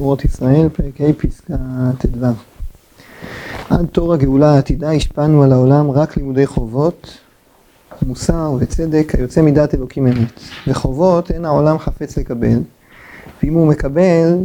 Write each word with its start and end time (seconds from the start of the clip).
אורות 0.00 0.24
ישראל, 0.24 0.68
פרק 0.68 1.00
ה' 1.00 1.12
פסקה 1.18 1.54
ט"ו. 1.98 2.26
עד 3.70 3.86
תור 3.86 4.12
הגאולה 4.14 4.54
העתידה 4.54 4.92
השפענו 4.92 5.42
על 5.42 5.52
העולם 5.52 5.90
רק 5.90 6.16
לימודי 6.16 6.46
חובות, 6.46 7.18
מוסר 8.06 8.56
וצדק 8.60 9.12
היוצא 9.14 9.42
מדעת 9.42 9.74
אלוקים 9.74 10.06
אמת. 10.06 10.40
וחובות 10.66 11.30
אין 11.30 11.44
העולם 11.44 11.78
חפץ 11.78 12.18
לקבל, 12.18 12.58
ואם 13.42 13.54
הוא 13.54 13.66
מקבל, 13.66 14.38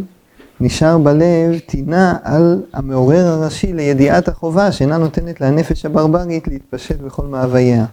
נשאר 0.60 0.98
בלב 0.98 1.60
טינה 1.66 2.18
על 2.24 2.64
המעורר 2.74 3.28
הראשי 3.28 3.74
לידיעת 3.74 4.28
החובה 4.28 4.72
שאינה 4.72 4.98
נותנת 4.98 5.42
לנפש 5.42 5.86
הברברית 5.86 6.48
להתפשט 6.48 7.00
בכל 7.00 7.26
מאווייה. 7.26 7.86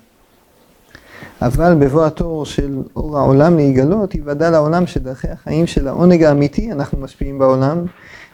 אבל 1.47 1.75
בבוא 1.75 2.07
התור 2.07 2.47
של 2.47 2.79
אור 2.97 3.19
העולם 3.19 3.57
להיגלות, 3.57 4.15
ייוודע 4.15 4.51
לעולם 4.51 4.87
שדרכי 4.87 5.29
החיים 5.29 5.67
של 5.67 5.89
העונג 5.89 6.23
האמיתי 6.23 6.73
אנחנו 6.73 6.99
משפיעים 6.99 7.39
בעולם, 7.39 7.85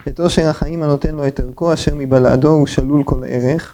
את 0.07 0.19
עושר 0.19 0.47
החיים 0.47 0.83
הנותן 0.83 1.15
לו 1.15 1.27
את 1.27 1.39
ערכו 1.39 1.73
אשר 1.73 1.95
מבלעדו 1.95 2.49
הוא 2.49 2.67
שלול 2.67 3.03
כל 3.03 3.23
ערך, 3.27 3.73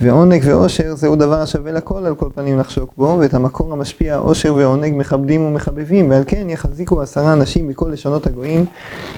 ועונג 0.00 0.42
ועושר 0.44 0.94
זהו 0.94 1.16
דבר 1.16 1.40
השווה 1.40 1.72
לכל 1.72 2.06
על 2.06 2.14
כל 2.14 2.28
פנים 2.34 2.58
לחשוק 2.58 2.92
בו, 2.96 3.16
ואת 3.20 3.34
המקור 3.34 3.72
המשפיע 3.72 4.16
עושר 4.16 4.54
ועונג 4.54 4.92
מכבדים 4.96 5.44
ומחבבים, 5.44 6.10
ועל 6.10 6.22
כן 6.26 6.50
יחזיקו 6.50 7.02
עשרה 7.02 7.32
אנשים 7.32 7.68
מכל 7.68 7.88
לשונות 7.92 8.26
הגויים 8.26 8.66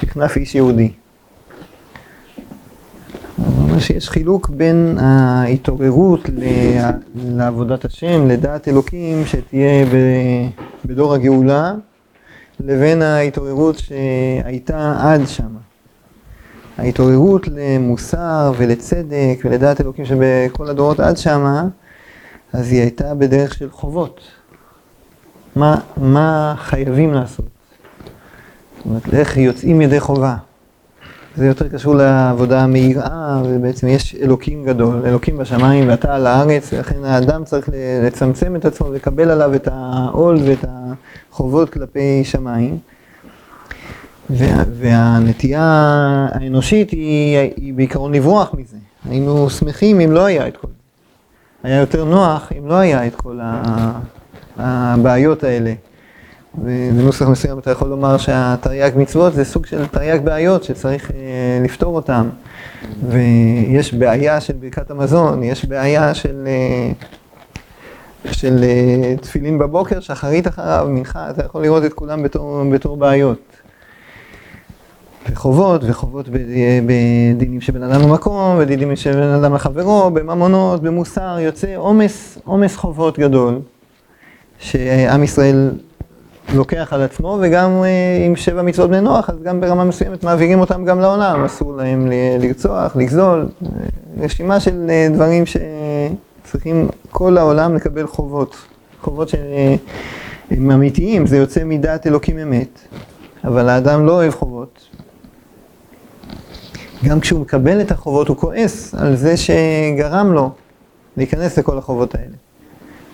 בכנף 0.02 0.36
איש 0.36 0.54
יהודי. 0.54 0.92
שיש 3.80 4.10
חילוק 4.10 4.48
בין 4.48 4.98
ההתעוררות 5.00 6.20
לעבודת 7.14 7.84
השם, 7.84 8.26
לדעת 8.26 8.68
אלוקים 8.68 9.26
שתהיה 9.26 9.86
בדור 10.84 11.14
הגאולה, 11.14 11.74
לבין 12.60 13.02
ההתעוררות 13.02 13.78
שהייתה 13.78 14.96
עד 15.00 15.20
שמה. 15.26 15.58
ההתעוררות 16.78 17.48
למוסר 17.48 18.52
ולצדק 18.56 19.38
ולדעת 19.44 19.80
אלוקים 19.80 20.04
שבכל 20.04 20.68
הדורות 20.68 21.00
עד 21.00 21.16
שמה, 21.16 21.64
אז 22.52 22.72
היא 22.72 22.80
הייתה 22.80 23.14
בדרך 23.14 23.54
של 23.54 23.70
חובות. 23.70 24.20
מה, 25.56 25.78
מה 25.96 26.54
חייבים 26.58 27.14
לעשות? 27.14 27.46
זאת 28.76 28.86
אומרת, 28.86 29.14
איך 29.14 29.36
יוצאים 29.36 29.80
ידי 29.80 30.00
חובה. 30.00 30.36
זה 31.36 31.46
יותר 31.46 31.68
קשור 31.68 31.94
לעבודה 31.94 32.62
המהירה, 32.62 33.42
ובעצם 33.44 33.88
יש 33.88 34.14
אלוקים 34.22 34.64
גדול, 34.64 35.02
אלוקים 35.06 35.36
בשמיים 35.36 35.88
ואתה 35.88 36.14
על 36.14 36.26
הארץ, 36.26 36.72
ולכן 36.72 37.04
האדם 37.04 37.44
צריך 37.44 37.70
לצמצם 38.06 38.56
את 38.56 38.64
עצמו 38.64 38.86
ולקבל 38.86 39.30
עליו 39.30 39.54
את 39.54 39.68
העול 39.72 40.38
ואת 40.44 40.64
החובות 41.30 41.70
כלפי 41.70 42.24
שמיים. 42.24 42.78
וה, 44.30 44.62
והנטייה 44.72 45.62
האנושית 46.32 46.90
היא, 46.90 47.38
היא 47.56 47.74
בעיקרון 47.74 48.14
לברוח 48.14 48.54
מזה. 48.54 48.76
היינו 49.10 49.50
שמחים 49.50 50.00
אם 50.00 50.12
לא 50.12 50.24
היה 50.24 50.48
את 50.48 50.56
כל 50.56 50.68
זה. 50.68 51.68
היה 51.68 51.80
יותר 51.80 52.04
נוח 52.04 52.52
אם 52.58 52.68
לא 52.68 52.74
היה 52.74 53.06
את 53.06 53.14
כל 53.14 53.38
הבעיות 54.56 55.44
האלה. 55.44 55.72
ובנוסח 56.58 57.28
מסוים 57.28 57.58
אתה 57.58 57.70
יכול 57.70 57.88
לומר 57.88 58.16
שהתרי"ג 58.16 58.92
מצוות 58.96 59.34
זה 59.34 59.44
סוג 59.44 59.66
של 59.66 59.86
תרי"ג 59.86 60.20
בעיות 60.24 60.64
שצריך 60.64 61.10
אה, 61.10 61.16
לפתור 61.64 61.96
אותן. 61.96 62.28
ויש 63.08 63.94
בעיה 63.94 64.40
של 64.40 64.52
ברכת 64.52 64.90
המזון, 64.90 65.42
יש 65.42 65.64
בעיה 65.64 66.14
של, 66.14 66.44
אה, 66.46 66.92
של 68.32 68.64
אה, 68.64 69.16
תפילין 69.16 69.58
בבוקר, 69.58 70.00
שחרית 70.00 70.48
אחריו, 70.48 70.86
מנחה, 70.90 71.30
אתה 71.30 71.44
יכול 71.44 71.62
לראות 71.62 71.84
את 71.84 71.92
כולם 71.92 72.22
בתור, 72.22 72.62
בתור 72.72 72.96
בעיות. 72.96 73.56
וחובות, 75.30 75.80
וחובות 75.84 76.28
בדינים 76.86 77.60
שבין 77.60 77.82
אדם 77.82 78.00
למקום, 78.00 78.56
ודינים 78.58 78.96
שבין 78.96 79.22
אדם 79.22 79.54
לחברו, 79.54 80.10
בממונות, 80.10 80.82
במוסר, 80.82 81.38
יוצא 81.40 81.76
עומס, 81.76 82.38
עומס 82.44 82.76
חובות 82.76 83.18
גדול, 83.18 83.60
שעם 84.58 85.22
ישראל 85.22 85.70
לוקח 86.54 86.92
על 86.92 87.02
עצמו, 87.02 87.38
וגם 87.42 87.70
אה, 87.84 88.26
עם 88.26 88.36
שבע 88.36 88.62
מצוות 88.62 88.90
בני 88.90 89.00
נוח, 89.00 89.30
אז 89.30 89.42
גם 89.42 89.60
ברמה 89.60 89.84
מסוימת 89.84 90.24
מעבירים 90.24 90.60
אותם 90.60 90.84
גם 90.84 91.00
לעולם, 91.00 91.44
אסור 91.44 91.76
להם 91.76 92.08
לרצוח, 92.40 92.96
לגזול, 92.96 93.48
אה, 93.62 93.68
רשימה 94.24 94.60
של 94.60 94.86
אה, 94.90 95.08
דברים 95.12 95.44
שצריכים 95.46 96.88
כל 97.10 97.38
העולם 97.38 97.74
לקבל 97.74 98.06
חובות, 98.06 98.56
חובות 99.00 99.28
שהם 99.28 100.70
אמיתיים, 100.70 101.26
זה 101.26 101.36
יוצא 101.36 101.64
מדעת 101.64 102.06
אלוקים 102.06 102.38
אמת, 102.38 102.78
אבל 103.44 103.68
האדם 103.68 104.06
לא 104.06 104.12
אוהב 104.12 104.32
חובות. 104.32 104.80
גם 107.04 107.20
כשהוא 107.20 107.40
מקבל 107.40 107.80
את 107.80 107.90
החובות 107.90 108.28
הוא 108.28 108.36
כועס 108.36 108.94
על 108.94 109.16
זה 109.16 109.34
שגרם 109.36 110.32
לו 110.32 110.50
להיכנס 111.16 111.58
לכל 111.58 111.78
החובות 111.78 112.14
האלה. 112.14 112.45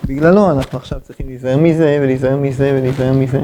בגללו 0.07 0.51
אנחנו 0.51 0.77
עכשיו 0.77 0.99
צריכים 0.99 1.27
להיזהר 1.27 1.57
מזה 1.57 1.99
ולהיזהר 2.01 2.37
מזה 2.37 2.71
ולהיזהר 2.73 3.13
מזה. 3.13 3.39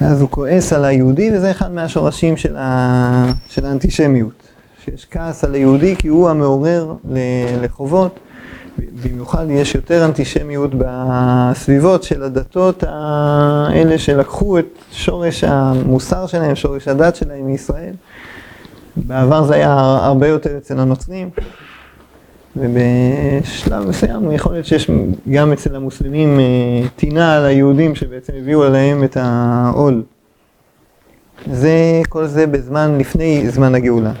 אז 0.00 0.20
הוא 0.20 0.30
כועס 0.30 0.72
על 0.72 0.84
היהודי 0.84 1.30
וזה 1.34 1.50
אחד 1.50 1.72
מהשורשים 1.72 2.36
של, 2.36 2.56
ה... 2.56 3.32
של 3.48 3.66
האנטישמיות. 3.66 4.42
שיש 4.84 5.06
כעס 5.10 5.44
על 5.44 5.54
היהודי 5.54 5.96
כי 5.96 6.08
הוא 6.08 6.28
המעורר 6.30 6.94
לחובות. 7.62 8.18
במיוחד 9.02 9.46
יש 9.50 9.74
יותר 9.74 10.04
אנטישמיות 10.04 10.70
בסביבות 10.78 12.02
של 12.02 12.22
הדתות 12.22 12.84
האלה 12.86 13.98
שלקחו 13.98 14.58
את 14.58 14.78
שורש 14.92 15.44
המוסר 15.44 16.26
שלהם, 16.26 16.54
שורש 16.54 16.88
הדת 16.88 17.16
שלהם 17.16 17.46
מישראל. 17.46 17.94
בעבר 18.96 19.44
זה 19.44 19.54
היה 19.54 19.72
הרבה 20.02 20.28
יותר 20.28 20.58
אצל 20.58 20.80
הנוצרים. 20.80 21.30
ובשלב 22.60 23.88
מסוים 23.88 24.32
יכול 24.32 24.52
להיות 24.52 24.66
שיש 24.66 24.90
גם 25.30 25.52
אצל 25.52 25.76
המוסלמים 25.76 26.40
אה, 26.40 26.88
טינה 26.96 27.36
על 27.36 27.44
היהודים 27.44 27.94
שבעצם 27.94 28.32
הביאו 28.38 28.62
עליהם 28.62 29.04
את 29.04 29.16
העול. 29.20 30.02
זה, 31.52 32.02
כל 32.08 32.26
זה 32.26 32.46
בזמן, 32.46 32.98
לפני 32.98 33.50
זמן 33.50 33.74
הגאולה. 33.74 34.12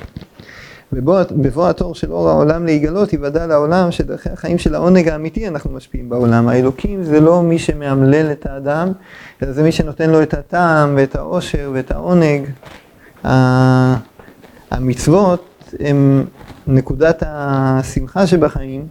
בבוא 0.92 1.68
התור 1.68 1.94
של 1.94 2.12
אור 2.12 2.28
העולם 2.28 2.64
להיגלות, 2.64 3.12
ייוודע 3.12 3.46
לעולם 3.46 3.90
שדרכי 3.90 4.30
החיים 4.30 4.58
של 4.58 4.74
העונג 4.74 5.08
האמיתי 5.08 5.48
אנחנו 5.48 5.70
משפיעים 5.70 6.08
בעולם. 6.08 6.48
האלוקים 6.48 7.02
זה 7.02 7.20
לא 7.20 7.42
מי 7.42 7.58
שמאמלל 7.58 8.32
את 8.32 8.46
האדם, 8.46 8.92
אלא 9.42 9.52
זה 9.52 9.62
מי 9.62 9.72
שנותן 9.72 10.10
לו 10.10 10.22
את 10.22 10.34
הטעם 10.34 10.94
ואת 10.96 11.16
העושר 11.16 11.70
ואת 11.74 11.90
העונג. 11.90 12.44
המצוות 14.70 15.74
הן 15.80 16.24
נקודת 16.70 17.22
השמחה 17.26 18.26
שבחיים 18.26 18.86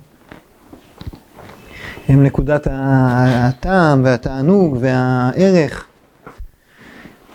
הם 2.07 2.23
נקודת 2.23 2.67
הטעם 2.71 4.01
והתענוג 4.05 4.77
והערך, 4.79 5.85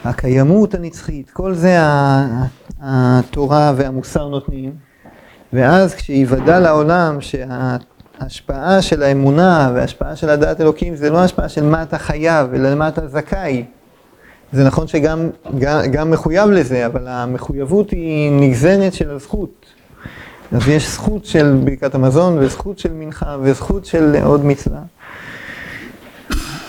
הקיימות 0.04 0.74
הנצחית, 0.74 1.30
כל 1.30 1.54
זה 1.54 1.76
התורה 2.80 3.72
והמוסר 3.76 4.28
נותנים, 4.28 4.72
ואז 5.52 5.94
כשיוודע 5.94 6.60
לעולם 6.60 7.18
שההשפעה 7.20 8.82
של 8.82 9.02
האמונה 9.02 9.70
וההשפעה 9.74 10.16
של 10.16 10.30
הדעת 10.30 10.60
אלוקים 10.60 10.96
זה 10.96 11.10
לא 11.10 11.18
השפעה 11.18 11.48
של 11.48 11.64
מה 11.64 11.82
אתה 11.82 11.98
חייב, 11.98 12.54
אלא 12.54 12.74
מה 12.74 12.88
אתה 12.88 13.06
זכאי. 13.06 13.64
זה 14.52 14.64
נכון 14.64 14.86
שגם 14.86 15.30
גם, 15.58 15.80
גם 15.92 16.10
מחויב 16.10 16.50
לזה, 16.50 16.86
אבל 16.86 17.08
המחויבות 17.08 17.90
היא 17.90 18.32
נגזרת 18.32 18.94
של 18.94 19.10
הזכות. 19.10 19.81
אז 20.52 20.68
יש 20.68 20.90
זכות 20.90 21.24
של 21.24 21.60
ברכת 21.64 21.94
המזון, 21.94 22.38
וזכות 22.38 22.78
של 22.78 22.92
מנחה, 22.92 23.36
וזכות 23.42 23.84
של 23.84 24.16
עוד 24.24 24.44
מצווה. 24.44 24.80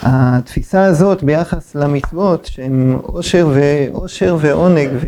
התפיסה 0.01 0.85
הזאת 0.85 1.23
ביחס 1.23 1.75
למצוות 1.75 2.45
שהן 2.45 2.97
עושר, 3.01 3.49
ועושר 3.53 4.37
ועונג 4.39 4.89
ו... 4.93 5.07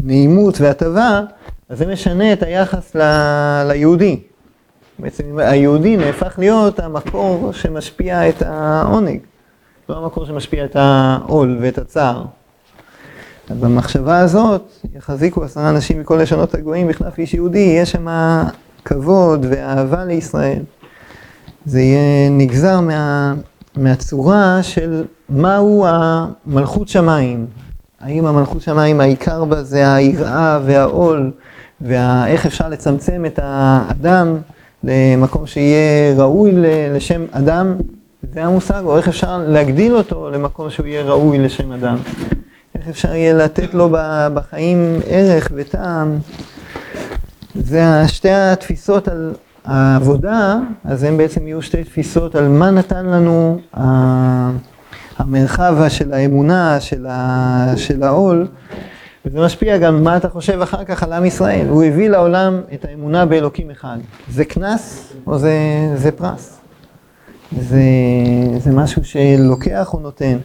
ונעימות 0.00 0.60
והטבה, 0.60 1.20
אז 1.68 1.78
זה 1.78 1.86
משנה 1.86 2.32
את 2.32 2.42
היחס 2.42 2.96
ל... 2.96 3.02
ליהודי. 3.68 4.20
בעצם 4.98 5.38
היהודי 5.38 5.96
נהפך 5.96 6.38
להיות 6.38 6.80
המקור 6.80 7.52
שמשפיע 7.52 8.28
את 8.28 8.42
העונג, 8.42 9.18
לא 9.88 9.96
המקור 9.96 10.26
שמשפיע 10.26 10.64
את 10.64 10.76
העול 10.76 11.58
ואת 11.60 11.78
הצער. 11.78 12.24
אז 13.50 13.58
במחשבה 13.58 14.18
הזאת 14.18 14.62
יחזיקו 14.96 15.44
עשרה 15.44 15.70
אנשים 15.70 16.00
מכל 16.00 16.16
לשונות 16.22 16.54
הגויים 16.54 16.88
בכנף 16.88 17.18
איש 17.18 17.34
יהודי, 17.34 17.76
יש 17.78 17.90
שם 17.90 18.06
כבוד 18.84 19.46
ואהבה 19.50 20.04
לישראל. 20.04 20.62
זה 21.66 21.80
יהיה 21.80 22.30
נגזר 22.30 22.80
מה, 22.80 23.34
מהצורה 23.76 24.58
של 24.62 25.04
מהו 25.28 25.86
המלכות 25.88 26.88
שמיים. 26.88 27.46
האם 28.00 28.26
המלכות 28.26 28.62
שמיים 28.62 29.00
העיקר 29.00 29.44
בה 29.44 29.62
זה 29.62 29.94
היראה 29.94 30.60
והעול, 30.64 31.30
ואיך 31.80 32.46
אפשר 32.46 32.68
לצמצם 32.68 33.24
את 33.26 33.38
האדם 33.42 34.36
למקום 34.84 35.46
שיהיה 35.46 36.14
ראוי 36.16 36.52
לשם 36.94 37.24
אדם, 37.30 37.74
זה 38.32 38.44
המושג, 38.44 38.82
או 38.84 38.96
איך 38.96 39.08
אפשר 39.08 39.38
להגדיל 39.38 39.96
אותו 39.96 40.30
למקום 40.30 40.70
שהוא 40.70 40.86
יהיה 40.86 41.02
ראוי 41.02 41.38
לשם 41.38 41.72
אדם. 41.72 41.96
איך 42.74 42.88
אפשר 42.88 43.14
יהיה 43.14 43.34
לתת 43.34 43.74
לו 43.74 43.88
בחיים 44.34 45.00
ערך 45.06 45.52
וטעם. 45.54 46.18
זה 47.54 47.82
שתי 48.06 48.30
התפיסות 48.30 49.08
על 49.08 49.34
העבודה, 49.64 50.58
אז 50.84 51.02
הם 51.02 51.16
בעצם 51.16 51.46
יהיו 51.46 51.62
שתי 51.62 51.84
תפיסות 51.84 52.34
על 52.34 52.48
מה 52.48 52.70
נתן 52.70 53.06
לנו 53.06 53.60
המרחב 55.18 55.76
של 55.88 56.12
האמונה, 56.12 56.80
של 57.76 58.02
העול. 58.02 58.46
וזה 59.26 59.40
משפיע 59.40 59.78
גם 59.78 60.04
מה 60.04 60.16
אתה 60.16 60.28
חושב 60.28 60.60
אחר 60.60 60.84
כך 60.84 61.02
על 61.02 61.12
עם 61.12 61.24
ישראל. 61.24 61.66
הוא 61.68 61.84
הביא 61.84 62.08
לעולם 62.08 62.60
את 62.74 62.84
האמונה 62.84 63.26
באלוקים 63.26 63.70
אחד. 63.70 63.96
זה 64.30 64.44
קנס 64.44 65.12
או 65.26 65.38
זה, 65.38 65.52
זה 65.94 66.10
פרס? 66.10 66.60
זה, 67.52 67.82
זה 68.58 68.72
משהו 68.72 69.04
שלוקח 69.04 69.94
או 69.94 70.00
נותן. 70.00 70.38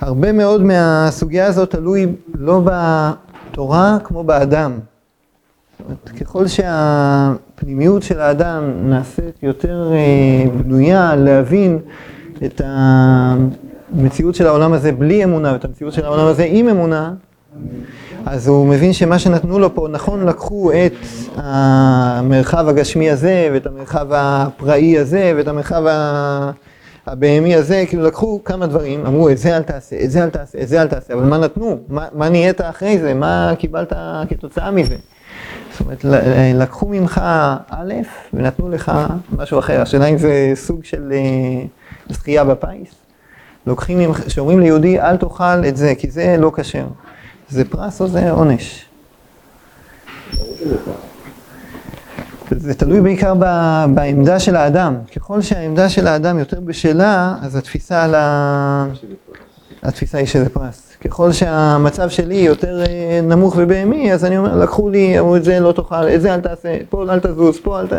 הרבה 0.00 0.32
מאוד 0.32 0.62
מהסוגיה 0.62 1.46
הזאת 1.46 1.70
תלוי 1.70 2.06
לא 2.34 2.62
בתורה 2.64 3.98
כמו 4.04 4.24
באדם. 4.24 4.78
אומרת, 5.84 6.08
ככל 6.20 6.46
שהפנימיות 6.46 8.02
של 8.02 8.20
האדם 8.20 8.62
נעשית 8.90 9.42
יותר 9.42 9.92
אה, 9.92 10.50
בנויה 10.50 11.16
להבין 11.16 11.78
את 12.44 12.60
המציאות 12.64 14.34
של 14.34 14.46
העולם 14.46 14.72
הזה 14.72 14.92
בלי 14.92 15.24
אמונה 15.24 15.52
ואת 15.52 15.64
המציאות 15.64 15.92
של 15.92 16.04
העולם 16.04 16.26
הזה 16.26 16.46
עם 16.48 16.68
אמונה, 16.68 17.14
אז 18.26 18.48
הוא 18.48 18.66
מבין 18.66 18.92
שמה 18.92 19.18
שנתנו 19.18 19.58
לו 19.58 19.74
פה, 19.74 19.88
נכון 19.90 20.26
לקחו 20.26 20.72
את 20.72 20.92
המרחב 21.36 22.68
הגשמי 22.68 23.10
הזה 23.10 23.48
ואת 23.52 23.66
המרחב 23.66 24.06
הפראי 24.10 24.98
הזה 24.98 25.32
ואת 25.36 25.48
המרחב 25.48 25.82
הבהמי 27.06 27.54
הזה, 27.54 27.84
כאילו 27.88 28.02
לקחו 28.02 28.44
כמה 28.44 28.66
דברים, 28.66 29.06
אמרו 29.06 29.30
את 29.30 29.38
זה 29.38 29.56
אל 29.56 29.62
תעשה, 29.62 29.96
את 30.04 30.10
זה 30.10 30.24
אל 30.24 30.30
תעשה, 30.30 30.62
את 30.62 30.68
זה 30.68 30.82
אל 30.82 30.86
תעשה, 30.86 31.14
אבל 31.14 31.24
מה 31.24 31.38
נתנו? 31.38 31.78
מה, 31.88 32.06
מה 32.12 32.28
נהיית 32.28 32.60
אחרי 32.60 32.98
זה? 32.98 33.14
מה 33.14 33.52
קיבלת 33.58 33.92
כתוצאה 34.28 34.70
מזה? 34.70 34.96
זאת 35.72 35.80
אומרת, 35.80 36.04
לקחו 36.54 36.88
ממך 36.88 37.20
א' 37.70 37.94
ונתנו 38.34 38.68
לך 38.68 38.92
משהו 39.36 39.58
אחר. 39.58 39.82
השאלה 39.82 40.06
אם 40.06 40.18
זה 40.18 40.52
סוג 40.54 40.84
של 40.84 41.12
אה, 41.12 41.66
זכייה 42.08 42.44
בפיס. 42.44 42.94
לוקחים 43.66 43.98
ממך, 43.98 44.30
שאומרים 44.30 44.60
ליהודי 44.60 45.00
אל 45.00 45.16
תאכל 45.16 45.64
את 45.68 45.76
זה, 45.76 45.92
כי 45.98 46.10
זה 46.10 46.36
לא 46.38 46.52
כשר. 46.56 46.84
זה 47.50 47.64
פרס 47.64 48.00
או 48.00 48.08
זה 48.08 48.30
עונש? 48.30 48.84
זה 52.50 52.74
תלוי 52.74 53.00
בעיקר 53.00 53.34
בעמדה 53.94 54.40
של 54.40 54.56
האדם. 54.56 54.96
ככל 55.16 55.42
שהעמדה 55.42 55.88
של 55.88 56.06
האדם 56.06 56.38
יותר 56.38 56.60
בשלה, 56.60 57.34
אז 57.42 57.56
התפיסה 57.56 58.04
על 58.04 58.14
ה... 58.14 58.86
התפיסה 59.82 60.18
היא 60.18 60.26
שזה 60.26 60.48
פרס. 60.48 60.88
ככל 61.00 61.32
שהמצב 61.32 62.08
שלי 62.08 62.34
יותר 62.34 62.82
אה, 62.82 63.20
נמוך 63.22 63.54
ובהמי, 63.58 64.12
אז 64.12 64.24
אני 64.24 64.38
אומר, 64.38 64.56
לקחו 64.56 64.90
לי, 64.90 65.18
אמרו 65.18 65.36
את 65.36 65.44
זה 65.44 65.60
לא 65.60 65.72
תאכל, 65.72 66.08
את 66.08 66.20
זה 66.20 66.34
אל 66.34 66.40
תעשה, 66.40 66.76
פה 66.88 67.02
אל 67.02 67.20
תזוז, 67.20 67.58
פה 67.62 67.80
אל 67.80 67.86
ת... 67.86 67.92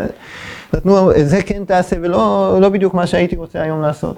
נתנו, 0.74 1.10
זה 1.24 1.42
כן 1.42 1.64
תעשה, 1.64 1.96
ולא 2.00 2.58
לא 2.60 2.68
בדיוק 2.68 2.94
מה 2.94 3.06
שהייתי 3.06 3.36
רוצה 3.36 3.62
היום 3.62 3.82
לעשות. 3.82 4.16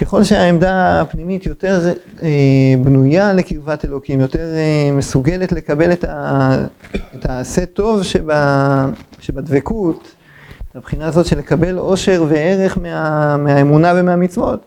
ככל 0.00 0.24
שהעמדה 0.24 1.00
הפנימית 1.00 1.46
יותר 1.46 1.80
אה, 2.22 2.28
בנויה 2.84 3.32
לקרבת 3.32 3.84
אלוקים, 3.84 4.20
יותר 4.20 4.54
אה, 4.54 4.90
מסוגלת 4.92 5.52
לקבל 5.52 5.92
את, 5.92 6.04
ה, 6.04 6.56
את 7.14 7.26
העשה 7.26 7.66
טוב 7.66 8.02
שבה, 8.02 8.86
שבדבקות, 9.20 10.14
את 10.70 10.76
הבחינה 10.76 11.06
הזאת 11.06 11.26
של 11.26 11.38
לקבל 11.38 11.78
עושר 11.78 12.24
וערך 12.28 12.78
מה, 12.78 13.36
מהאמונה 13.36 13.92
ומהמצוות, 13.96 14.60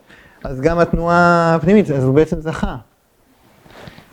אז 0.44 0.62
גם 0.62 0.80
התנועה 0.80 1.56
הפנימית, 1.56 1.92
אז 1.92 2.04
הוא 2.04 2.14
בעצם 2.14 2.42
זכה. 2.42 2.76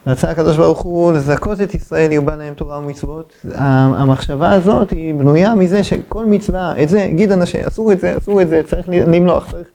רצה 0.06 0.30
הקדוש 0.30 0.56
ברוך 0.56 0.82
הוא 0.82 1.12
לזכות 1.12 1.60
את 1.60 1.74
ישראל, 1.74 2.12
ירבה 2.12 2.36
להם 2.36 2.54
תורה 2.54 2.78
ומצוות. 2.78 3.32
המחשבה 3.54 4.52
הזאת 4.52 4.90
היא 4.90 5.14
בנויה 5.14 5.54
מזה 5.54 5.84
שכל 5.84 6.26
מצווה, 6.26 6.82
את 6.82 6.88
זה, 6.88 7.08
גיד 7.14 7.32
אנשי, 7.32 7.66
אסור 7.66 7.92
את 7.92 8.00
זה, 8.00 8.16
אסור 8.18 8.42
את 8.42 8.48
זה, 8.48 8.62
צריך 8.66 8.88
למלוח, 8.88 9.50
צריך, 9.50 9.68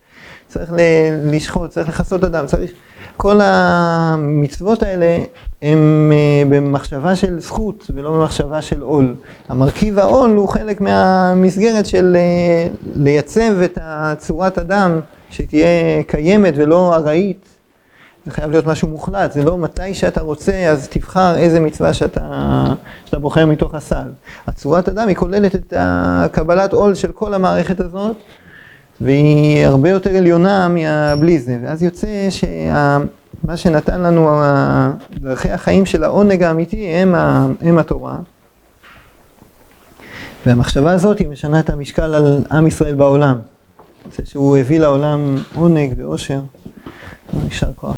צריך 0.47 0.71
לשחוט, 1.25 1.69
צריך 1.69 1.89
לכסות 1.89 2.23
אדם, 2.23 2.45
צריך... 2.45 2.71
כל 3.17 3.39
המצוות 3.43 4.83
האלה 4.83 5.17
הם 5.61 6.11
אה, 6.13 6.43
במחשבה 6.49 7.15
של 7.15 7.39
זכות 7.39 7.91
ולא 7.93 8.11
במחשבה 8.11 8.61
של 8.61 8.81
עול. 8.81 9.15
המרכיב 9.49 9.99
העול 9.99 10.31
הוא 10.31 10.47
חלק 10.47 10.81
מהמסגרת 10.81 11.85
של 11.85 12.17
אה, 12.19 12.67
לייצב 12.95 13.61
את 13.63 13.77
צורת 14.17 14.57
אדם 14.57 14.99
שתהיה 15.29 16.03
קיימת 16.07 16.53
ולא 16.57 16.95
ארעית. 16.95 17.45
זה 18.29 18.35
חייב 18.35 18.51
להיות 18.51 18.67
משהו 18.67 18.87
מוחלט, 18.87 19.31
זה 19.31 19.43
לא 19.43 19.57
מתי 19.57 19.93
שאתה 19.93 20.21
רוצה 20.21 20.69
אז 20.69 20.87
תבחר 20.87 21.37
איזה 21.37 21.59
מצווה 21.59 21.93
שאתה, 21.93 22.21
שאתה 23.05 23.19
בוחר 23.19 23.45
מתוך 23.45 23.75
הסל. 23.75 24.07
הצורת 24.47 24.89
אדם 24.89 25.07
היא 25.07 25.15
כוללת 25.15 25.55
את 25.55 25.73
הקבלת 25.77 26.73
עול 26.73 26.95
של 26.95 27.11
כל 27.11 27.33
המערכת 27.33 27.79
הזאת 27.79 28.15
והיא 29.01 29.65
הרבה 29.65 29.89
יותר 29.89 30.09
עליונה 30.09 30.67
מבלי 30.67 31.39
זה, 31.39 31.57
ואז 31.63 31.83
יוצא 31.83 32.07
שמה 32.29 33.57
שנתן 33.57 34.01
לנו 34.01 34.41
דרכי 35.11 35.49
החיים 35.49 35.85
של 35.85 36.03
העונג 36.03 36.43
האמיתי 36.43 36.87
הם, 36.87 37.15
הם 37.61 37.77
התורה. 37.77 38.17
והמחשבה 40.45 40.91
הזאת 40.91 41.19
היא 41.19 41.27
משנה 41.27 41.59
את 41.59 41.69
המשקל 41.69 42.15
על 42.15 42.43
עם 42.51 42.67
ישראל 42.67 42.95
בעולם. 42.95 43.37
זה 44.17 44.23
שהוא 44.25 44.57
הביא 44.57 44.79
לעולם 44.79 45.35
עונג 45.55 45.93
ואושר. 45.97 46.39
יישר 47.43 47.73
כוח. 47.75 47.95